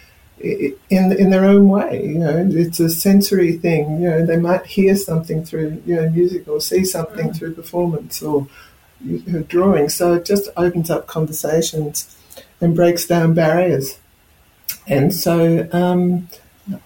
[0.43, 2.05] in in their own way.
[2.05, 4.01] You know, it's a sensory thing.
[4.01, 7.35] You know, they might hear something through you know music or see something mm.
[7.35, 8.47] through performance or
[9.03, 9.89] you know, drawing.
[9.89, 12.15] So it just opens up conversations
[12.59, 13.99] and breaks down barriers.
[14.87, 16.27] And so um,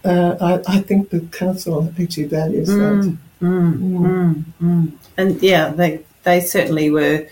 [0.04, 3.46] uh, I, I, think the council actually values mm, that.
[3.46, 7.28] Mm, mm, mm, and yeah, they they certainly were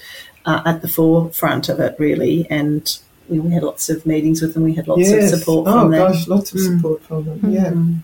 [0.46, 4.54] uh, at the forefront of it, really, and we, we had lots of meetings with
[4.54, 4.64] them.
[4.64, 5.32] We had lots yes.
[5.32, 6.02] of support oh, from them.
[6.02, 6.76] Oh gosh, lots of mm.
[6.76, 7.52] support from them.
[7.52, 7.72] Yeah.
[7.72, 8.00] Mm.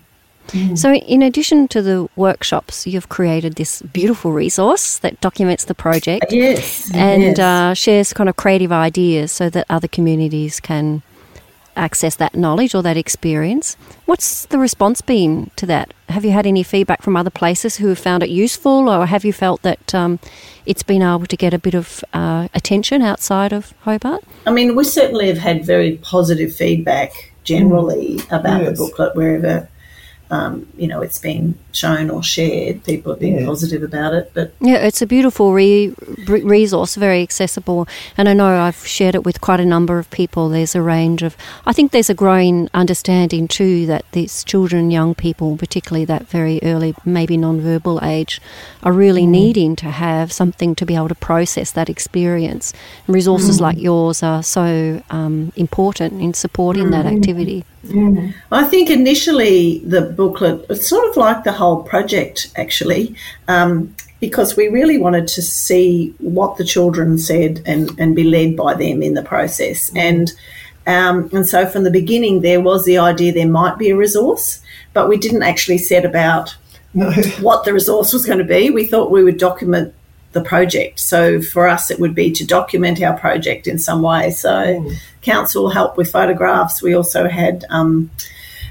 [0.48, 0.78] Mm.
[0.78, 6.32] So, in addition to the workshops, you've created this beautiful resource that documents the project.
[6.32, 6.90] Yes.
[6.94, 7.38] And yes.
[7.38, 11.02] Uh, shares kind of creative ideas so that other communities can
[11.80, 13.76] access that knowledge or that experience.
[14.04, 15.94] What's the response been to that?
[16.08, 19.24] Have you had any feedback from other places who have found it useful, or have
[19.24, 20.18] you felt that um,
[20.66, 24.22] it's been able to get a bit of uh, attention outside of Hobart?
[24.46, 28.38] I mean, we certainly have had very positive feedback generally mm.
[28.38, 28.68] about yes.
[28.68, 29.68] the booklet wherever
[30.30, 32.84] um, you know, it's been shown or shared.
[32.84, 33.46] People have been yeah.
[33.46, 34.30] positive about it.
[34.32, 35.94] But yeah, it's a beautiful re-
[36.26, 37.88] resource, very accessible.
[38.16, 40.48] And I know I've shared it with quite a number of people.
[40.48, 45.14] There's a range of, I think there's a growing understanding too that these children, young
[45.14, 48.40] people, particularly that very early, maybe non-verbal age,
[48.82, 49.30] are really mm.
[49.30, 52.72] needing to have something to be able to process that experience.
[53.06, 53.62] And resources mm.
[53.62, 56.90] like yours are so um, important in supporting mm.
[56.92, 57.64] that activity.
[58.52, 63.16] I think initially the booklet, it's sort of like the whole project actually,
[63.48, 68.54] um, because we really wanted to see what the children said and, and be led
[68.54, 69.90] by them in the process.
[69.96, 70.30] And
[70.86, 74.60] um, and so from the beginning, there was the idea there might be a resource,
[74.92, 76.54] but we didn't actually set about
[76.92, 77.10] no.
[77.40, 78.70] what the resource was going to be.
[78.70, 79.94] We thought we would document
[80.32, 81.00] the project.
[81.00, 84.30] So for us, it would be to document our project in some way.
[84.30, 84.96] So mm.
[85.22, 86.82] council helped with photographs.
[86.82, 88.10] We also had um,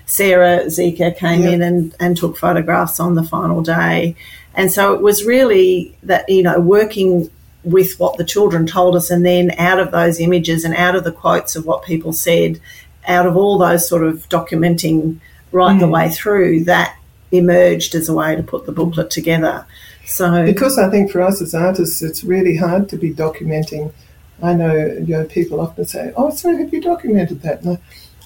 [0.10, 1.54] Sarah Zika came yep.
[1.54, 4.16] in and, and took photographs on the final day.
[4.56, 7.30] And so it was really that, you know, working
[7.64, 11.04] with what the children told us and then out of those images and out of
[11.04, 12.60] the quotes of what people said,
[13.08, 15.20] out of all those sort of documenting
[15.52, 15.80] right mm.
[15.80, 16.98] the way through, that
[17.32, 19.64] emerged as a way to put the booklet together.
[20.06, 23.94] So because I think for us as artists, it's really hard to be documenting.
[24.42, 27.62] I know you know people often say, "Oh, so have you documented that?"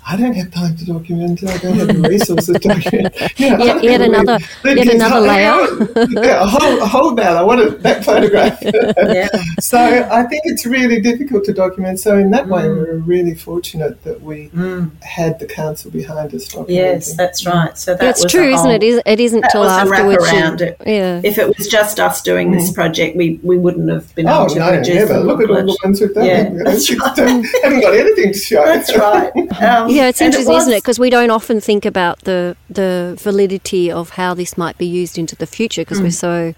[0.06, 1.50] And I, I don't have time to document it.
[1.50, 3.16] I don't have the resources to document.
[3.38, 5.88] You know, yet, yet another, yet another layer.
[6.24, 8.60] yeah, a whole, a whole I wanted that photograph.
[8.64, 9.28] yeah.
[9.60, 12.00] So I think it's really difficult to document.
[12.00, 12.50] So in that mm.
[12.50, 14.92] way, we are really fortunate that we mm.
[15.02, 16.70] had the council behind us documenting.
[16.70, 17.78] Yes, that's right.
[17.78, 18.84] So that it's true, isn't it?
[18.84, 20.24] It isn't till afterwards.
[20.24, 20.78] Around it.
[20.86, 21.22] Yeah.
[21.24, 22.56] If it was just us doing mm.
[22.56, 25.20] this project, we, we wouldn't have been oh, able to no, produce never.
[25.20, 26.26] Look at all the ones we've done.
[26.26, 27.18] Yeah, that's right.
[27.18, 28.66] haven't got anything to show.
[28.66, 29.32] That's right.
[29.62, 30.84] Um, yeah, it's interesting, isn't it?
[30.84, 35.18] Because we don't often think about the the validity of how this might be used
[35.18, 36.04] into the future because mm.
[36.04, 36.54] we're so,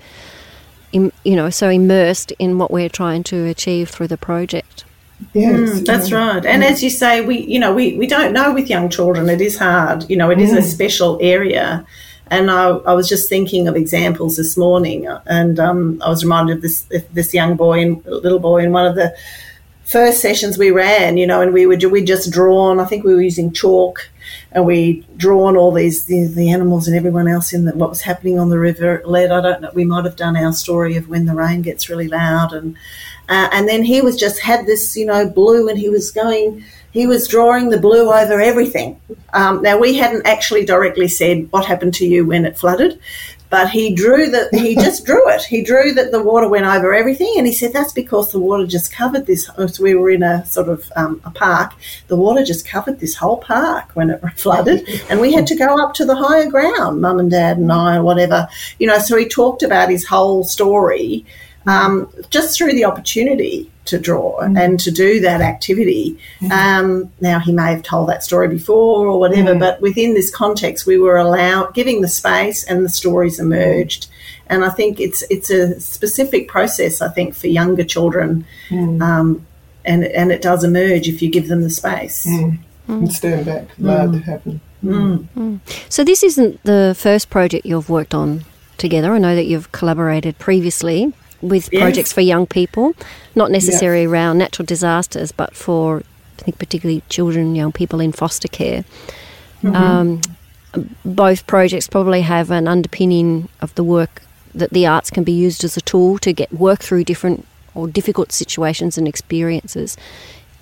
[0.91, 4.85] you know, so immersed in what we're trying to achieve through the project.
[5.33, 6.17] Yes, mm, that's yeah.
[6.17, 6.45] right.
[6.45, 9.29] And as you say, we you know we, we don't know with young children.
[9.29, 10.09] It is hard.
[10.09, 11.85] You know, it is a special area.
[12.27, 16.57] And I, I, was just thinking of examples this morning, and um, I was reminded
[16.57, 19.15] of this this young boy and little boy in one of the
[19.85, 22.79] first sessions we ran, you know, and we would we just drawn.
[22.79, 24.09] I think we were using chalk,
[24.51, 28.01] and we drawn all these the, the animals and everyone else in the, what was
[28.01, 29.01] happening on the river.
[29.05, 29.71] Led, I don't know.
[29.73, 32.75] We might have done our story of when the rain gets really loud, and
[33.29, 36.63] uh, and then he was just had this, you know, blue, and he was going.
[36.91, 39.01] He was drawing the blue over everything.
[39.33, 43.01] Um, now we hadn't actually directly said what happened to you when it flooded,
[43.49, 45.43] but he drew that he just drew it.
[45.43, 48.65] He drew that the water went over everything, and he said that's because the water
[48.65, 49.45] just covered this.
[49.45, 51.73] So we were in a sort of um, a park.
[52.07, 55.81] The water just covered this whole park when it flooded, and we had to go
[55.81, 58.47] up to the higher ground, mum and dad and I, or whatever.
[58.79, 61.25] You know, so he talked about his whole story
[61.67, 64.59] um, just through the opportunity to draw mm.
[64.59, 66.17] and to do that activity.
[66.39, 66.51] Mm.
[66.51, 69.59] Um, now, he may have told that story before or whatever, mm.
[69.59, 74.07] but within this context, we were allowed giving the space, and the stories emerged.
[74.47, 77.01] And I think it's it's a specific process.
[77.01, 79.01] I think for younger children, mm.
[79.01, 79.45] um,
[79.83, 82.25] and and it does emerge if you give them the space.
[82.25, 82.59] Mm.
[82.87, 84.61] And stand back, allow it to happen.
[84.83, 85.27] Mm.
[85.35, 85.59] Mm.
[85.89, 88.45] So this isn't the first project you've worked on
[88.77, 89.11] together.
[89.13, 91.81] I know that you've collaborated previously with Yes.
[91.81, 92.93] projects for young people,
[93.35, 96.03] not necessarily around natural disasters, but for
[96.39, 98.83] I think particularly children, young people in foster care.
[99.63, 100.21] Um,
[101.05, 104.21] both projects probably have an underpinning of the work
[104.53, 107.87] that the arts can be used as a tool to get work through different or
[107.87, 109.97] difficult situations and experiences,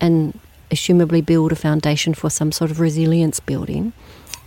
[0.00, 0.38] and
[0.70, 3.92] assumably build a foundation for some sort of resilience building.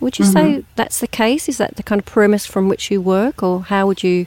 [0.00, 1.48] Would you say that's the case?
[1.48, 4.26] Is that the kind of premise from which you work, or how would you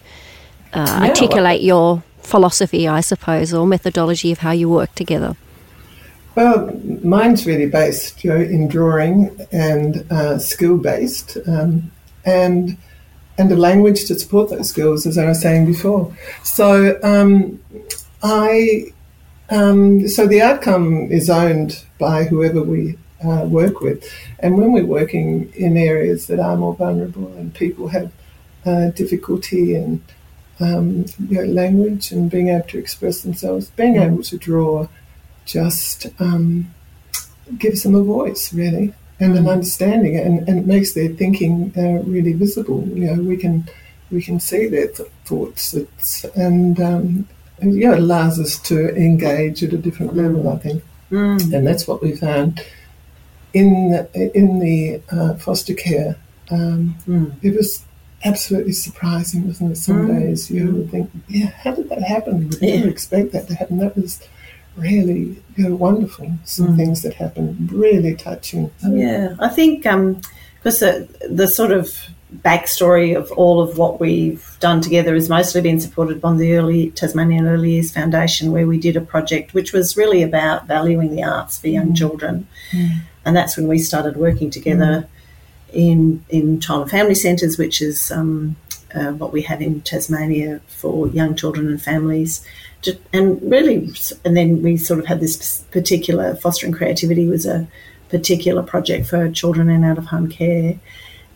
[0.74, 5.36] uh, articulate your philosophy, I suppose, or methodology of how you work together?
[6.36, 6.72] Well,
[7.04, 11.92] mine's really based, you know, in drawing and uh, skill based, um,
[12.26, 12.78] and
[13.38, 16.16] and a language to support those skills, as I was saying before.
[16.44, 17.60] So um,
[18.24, 18.94] I,
[19.50, 24.08] um, so the outcome is owned by whoever we uh, work with,
[24.40, 28.12] and when we're working in areas that are more vulnerable and people have
[28.66, 30.02] uh, difficulty in
[30.62, 34.88] um, you know, language and being able to express themselves, being able to draw
[35.45, 36.74] just um,
[37.58, 42.02] gives them a voice, really, and an understanding, and, and it makes their thinking uh,
[42.10, 42.88] really visible.
[42.89, 43.67] You know, we can
[44.12, 47.28] we can see their th- thoughts, it's, and, um,
[47.60, 50.47] it allows us to engage at a different level.
[50.50, 51.54] I think, Mm.
[51.54, 52.63] and that's what we found
[53.54, 56.15] in the, in the uh, foster care.
[56.50, 57.32] Um, Mm.
[57.41, 57.84] it was
[58.24, 59.76] absolutely surprising, wasn't it?
[59.78, 60.20] Some Mm.
[60.20, 62.42] days you would think, yeah, how did that happen?
[62.44, 62.76] You Would Yeah.
[62.78, 63.78] never expect that to happen.
[63.80, 64.20] That was
[64.78, 66.32] really you know, wonderful.
[66.46, 66.78] Some Mm.
[66.78, 68.72] things that happened, really touching.
[68.88, 71.92] Yeah, I think because the, the sort of
[72.46, 76.92] backstory of all of what we've done together has mostly been supported by the early
[76.92, 81.24] Tasmanian Early Years Foundation, where we did a project which was really about valuing the
[81.24, 82.48] arts for young children,
[83.26, 85.06] and that's when we started working together
[85.74, 88.56] in in child and family centres, which is um,
[88.94, 92.46] uh, what we have in Tasmania for young children and families.
[93.14, 93.94] And really,
[94.26, 97.68] and then we sort of had this particular fostering creativity was a
[98.10, 100.80] particular project for children in out of home care.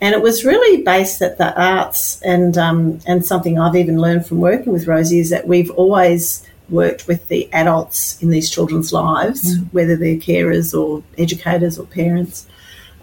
[0.01, 4.25] And it was really based at the arts, and um, and something I've even learned
[4.25, 8.91] from working with Rosie is that we've always worked with the adults in these children's
[8.91, 12.47] lives, whether they're carers or educators or parents.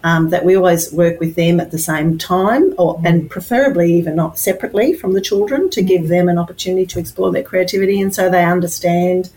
[0.05, 3.05] Um, that we always work with them at the same time, or mm.
[3.05, 6.09] and preferably even not separately from the children, to give mm.
[6.09, 9.29] them an opportunity to explore their creativity, and so they understand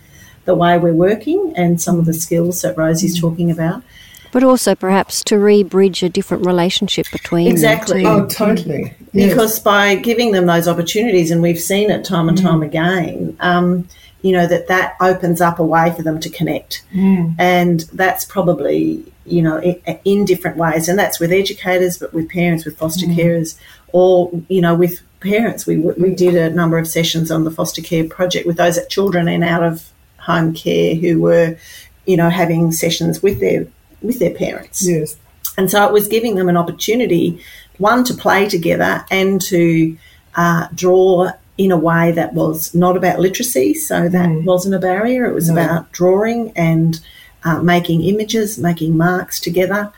[0.44, 3.20] the way we're working and some of the skills that Rosie's mm.
[3.20, 3.84] talking about.
[4.32, 8.02] But also perhaps to re-bridge a different relationship between Exactly.
[8.02, 8.22] them.
[8.22, 8.92] Oh, totally.
[9.12, 9.30] Yes.
[9.30, 13.88] because by giving them those opportunities, and we've seen it time and time again, um,
[14.22, 16.82] you know that that opens up a way for them to connect,
[17.38, 19.60] and that's probably you know
[20.04, 23.58] in, different ways, and that's with educators, but with parents, with foster carers,
[23.92, 25.66] or you know with parents.
[25.66, 29.28] We we did a number of sessions on the foster care project with those children
[29.28, 31.56] in out of home care who were,
[32.04, 33.66] you know, having sessions with their
[34.02, 34.86] with their parents.
[34.86, 35.16] yes.
[35.58, 37.40] And so it was giving them an opportunity,
[37.78, 39.96] one, to play together and to
[40.34, 43.72] uh, draw in a way that was not about literacy.
[43.72, 45.24] So that wasn't a barrier.
[45.24, 45.54] It was No.
[45.54, 47.00] about drawing and
[47.46, 49.92] uh, making images, making marks together.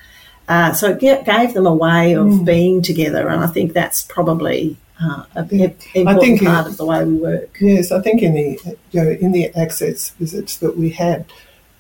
[0.49, 3.29] Uh, so it ga- gave them a way of being together.
[3.29, 7.57] And I think that's probably uh, a big, important part of the way we work.
[7.61, 11.27] Yes, I think in the you know in the access visits that we had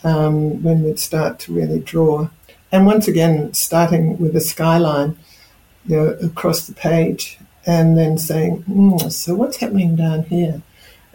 [0.04, 2.28] um, when we'd start to really draw,
[2.70, 5.18] and once again starting with a skyline,
[5.86, 10.62] you know, across the page, and then saying, mm, "So what's happening down here?"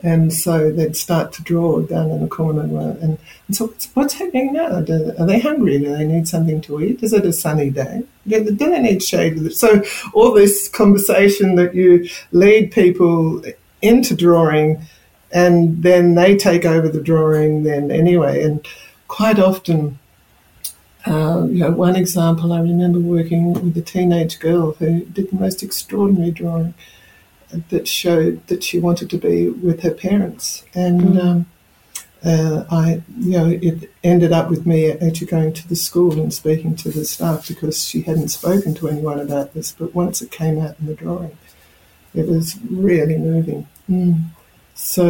[0.03, 4.13] And so they'd start to draw down in the corner, and, and so what's, what's
[4.15, 4.81] happening now?
[4.81, 5.79] Do, are they hungry?
[5.79, 7.01] Do they need something to eat?
[7.01, 8.03] Is it a sunny day?
[8.27, 9.53] Do, do they need shade?
[9.53, 9.81] So
[10.13, 13.43] all this conversation that you lead people
[13.81, 14.85] into drawing
[15.33, 18.65] and then they take over the drawing then anyway and
[19.07, 19.99] quite often
[21.05, 25.35] uh, you know one example i remember working with a teenage girl who did the
[25.35, 26.73] most extraordinary drawing
[27.69, 31.45] that showed that she wanted to be with her parents and um,
[32.25, 36.33] uh, I, you know, it ended up with me actually going to the school and
[36.33, 39.73] speaking to the staff because she hadn't spoken to anyone about this.
[39.73, 41.37] But once it came out in the drawing,
[42.13, 43.67] it was really moving.
[43.89, 44.23] Mm.
[44.73, 45.09] So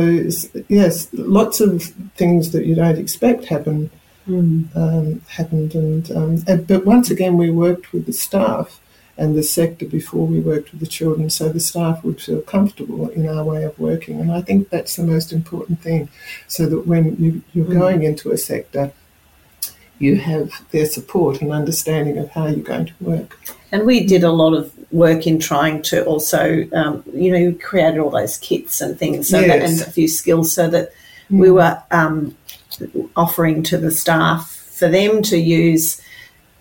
[0.68, 1.84] yes, lots of
[2.16, 3.92] things that you don't expect happen
[4.28, 8.80] um, happened, and, um, and but once again we worked with the staff
[9.18, 13.10] and the sector before we worked with the children, so the staff would feel comfortable
[13.10, 16.10] in our way of working, and I think that's the most important thing,
[16.48, 18.92] so that when you, you're going into a sector.
[20.00, 23.40] you have their support and understanding of how you're going to work.
[23.72, 28.00] And we did a lot of work in trying to also, um, you know, created
[28.00, 29.48] all those kits and things, so yes.
[29.48, 30.92] that, and a few skills, so that
[31.32, 31.40] mm.
[31.40, 32.36] we were um,
[33.16, 36.02] offering to the staff for them to use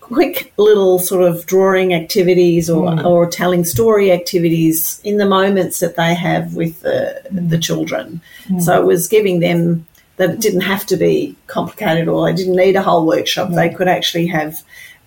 [0.02, 3.04] quick little sort of drawing activities or, mm.
[3.04, 7.48] or telling story activities in the moments that they have with the, mm.
[7.48, 8.20] the children.
[8.46, 8.60] Mm.
[8.60, 9.86] So it was giving them
[10.16, 13.50] that it didn't have to be complicated or they didn't need a whole workshop.
[13.50, 14.62] They could actually have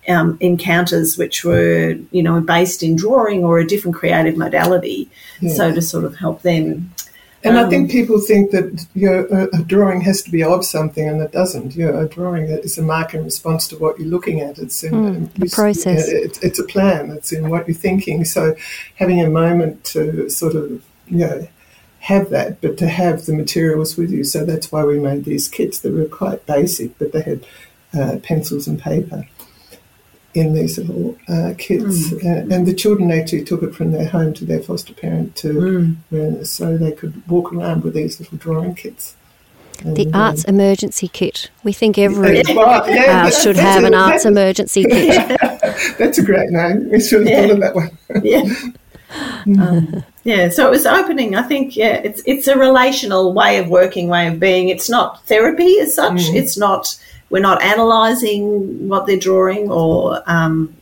[0.08, 5.10] um, encounters which were, you know, based in drawing or a different creative modality.
[5.54, 6.92] So to sort of help them
[7.44, 10.64] and um, I think people think that you know, a, drawing has to be of
[10.64, 11.76] something, and it doesn't.
[11.76, 14.58] You know, a drawing is a mark in response to what you're looking at.
[14.58, 16.08] It's in mm, process.
[16.08, 17.10] It, it's a plan.
[17.10, 18.24] It's in what you're thinking.
[18.24, 18.56] So,
[18.96, 21.48] having a moment to sort of you know
[22.00, 24.24] have that, but to have the materials with you.
[24.24, 25.80] So that's why we made these kits.
[25.80, 27.46] that were quite basic, but they had
[27.92, 29.26] uh, pencils and paper
[30.36, 32.10] in these little uh, kits.
[32.10, 32.24] Mm.
[32.24, 35.96] Uh, and the children actually took it from their home to their foster parent to
[36.12, 36.46] mm.
[36.46, 39.16] so they could walk around with these little drawing kits.
[39.84, 41.50] And, the arts um, emergency kit.
[41.64, 45.38] We think every yeah, yeah, house should have an arts emergency kit.
[45.98, 46.90] that's a great name.
[46.90, 47.40] We should have yeah.
[47.42, 47.98] thought of that one.
[48.22, 48.44] yeah.
[49.60, 51.34] Um, yeah, so it was opening.
[51.34, 54.68] I think, yeah, it's it's a relational way of working, way of being.
[54.68, 56.12] It's not therapy as such.
[56.12, 56.34] Mm.
[56.34, 56.98] It's not
[57.30, 60.74] we're not analysing what they're drawing or um,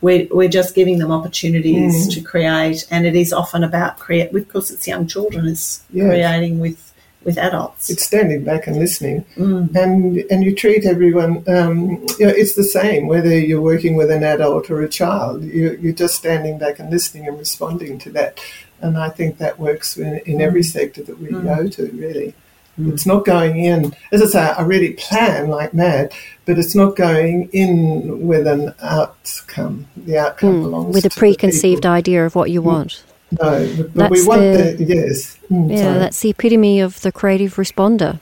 [0.00, 2.14] we're, we're just giving them opportunities mm.
[2.14, 2.86] to create.
[2.90, 6.08] And it is often about create, because it's young children, it's yes.
[6.08, 6.90] creating with
[7.22, 7.90] with adults.
[7.90, 9.74] It's standing back and listening, mm.
[9.76, 11.44] and and you treat everyone.
[11.48, 15.44] Um, you know, it's the same whether you're working with an adult or a child.
[15.44, 18.40] You, you're just standing back and listening and responding to that.
[18.80, 20.72] And I think that works in, in every mm.
[20.72, 21.44] sector that we mm.
[21.44, 22.34] go to, really.
[22.80, 22.92] Mm.
[22.92, 26.12] It's not going in, as I say, I really plan like mad,
[26.46, 29.86] but it's not going in with an outcome.
[29.96, 30.62] The outcome mm.
[30.62, 32.66] belongs with a preconceived idea of what you mm.
[32.66, 33.04] want.
[33.40, 35.38] No, but, but we want the, the yes.
[35.50, 35.98] Mm, yeah, sorry.
[35.98, 38.18] that's the epitome of the creative responder.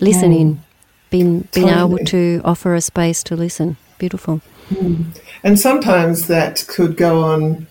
[0.00, 0.60] Listening, mm.
[1.10, 1.94] being being totally.
[1.94, 3.76] able to offer a space to listen.
[3.98, 4.40] Beautiful.
[5.42, 7.66] And sometimes that could go on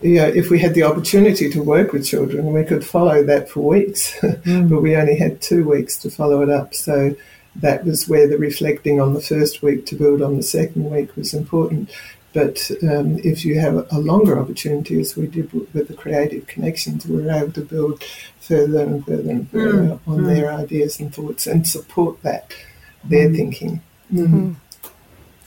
[0.00, 3.48] you know, if we had the opportunity to work with children, we could follow that
[3.48, 4.68] for weeks, mm.
[4.68, 6.72] but we only had two weeks to follow it up.
[6.74, 7.16] So
[7.56, 11.16] that was where the reflecting on the first week to build on the second week
[11.16, 11.90] was important.
[12.32, 17.06] But um, if you have a longer opportunity, as we did with the creative connections,
[17.06, 18.02] we were able to build
[18.38, 20.00] further and further and further mm.
[20.06, 20.26] on mm.
[20.26, 22.54] their ideas and thoughts and support that,
[23.02, 23.36] their mm.
[23.36, 23.80] thinking.
[24.12, 24.52] Mm-hmm.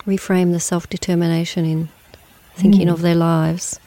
[0.10, 1.90] Reframe the self determination in
[2.56, 2.94] thinking mm.
[2.94, 3.80] of their lives.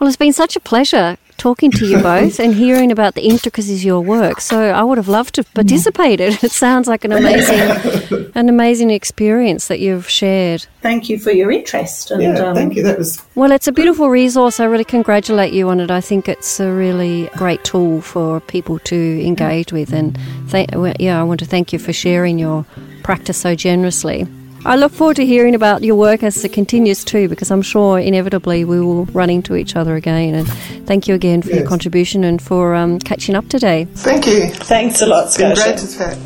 [0.00, 3.80] Well, it's been such a pleasure talking to you both and hearing about the intricacies
[3.80, 4.40] of your work.
[4.40, 6.42] So I would have loved to have participated.
[6.42, 10.66] It sounds like an amazing, an amazing experience that you've shared.
[10.80, 12.10] Thank you for your interest.
[12.10, 12.82] And, yeah, um, thank you.
[12.82, 13.52] That was well.
[13.52, 14.58] It's a beautiful resource.
[14.58, 15.90] I really congratulate you on it.
[15.90, 19.92] I think it's a really great tool for people to engage with.
[19.92, 20.18] And
[20.50, 22.64] th- yeah, I want to thank you for sharing your
[23.02, 24.26] practice so generously.
[24.62, 27.98] I look forward to hearing about your work as it continues too, because I'm sure
[27.98, 30.34] inevitably we will run into each other again.
[30.34, 30.48] And
[30.86, 31.60] thank you again for yes.
[31.60, 33.86] your contribution and for um, catching up today.
[33.94, 34.48] Thank you.
[34.50, 35.62] Thanks a lot, Scotia.
[35.62, 36.18] great to chat.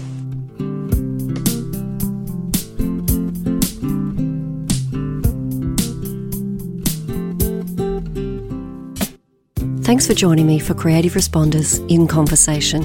[9.84, 12.82] Thanks for joining me for Creative Responders in Conversation.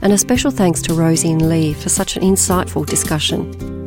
[0.00, 3.79] And a special thanks to Rosie and Lee for such an insightful discussion.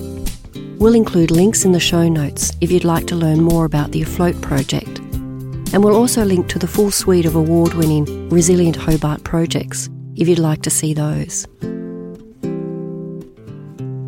[0.78, 4.02] We'll include links in the show notes if you'd like to learn more about the
[4.02, 5.00] Afloat project.
[5.74, 10.28] And we'll also link to the full suite of award winning Resilient Hobart projects if
[10.28, 11.48] you'd like to see those.